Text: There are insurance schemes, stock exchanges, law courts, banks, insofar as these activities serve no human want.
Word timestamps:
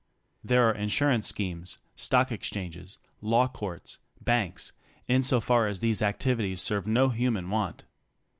There 0.43 0.67
are 0.67 0.73
insurance 0.73 1.27
schemes, 1.27 1.77
stock 1.95 2.31
exchanges, 2.31 2.97
law 3.21 3.47
courts, 3.47 3.99
banks, 4.19 4.71
insofar 5.07 5.67
as 5.67 5.79
these 5.79 6.01
activities 6.01 6.59
serve 6.59 6.87
no 6.87 7.09
human 7.09 7.51
want. 7.51 7.85